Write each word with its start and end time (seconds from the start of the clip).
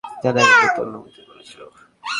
জানেন, 0.03 0.45
এক 0.65 0.71
ভূত 0.75 0.77
অন্য 0.83 0.95
ভুতকে 1.03 1.11
কী 1.15 1.21
বলেছিল? 1.29 1.61